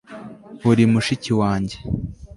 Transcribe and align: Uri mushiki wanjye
Uri 0.69 0.83
mushiki 0.91 1.31
wanjye 1.39 1.77